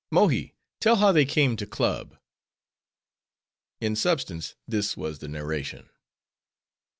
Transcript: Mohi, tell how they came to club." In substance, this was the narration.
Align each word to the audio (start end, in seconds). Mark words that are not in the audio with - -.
Mohi, 0.09 0.55
tell 0.79 0.95
how 0.95 1.11
they 1.11 1.25
came 1.25 1.55
to 1.57 1.67
club." 1.67 2.17
In 3.79 3.95
substance, 3.95 4.55
this 4.67 4.97
was 4.97 5.19
the 5.19 5.27
narration. 5.27 5.91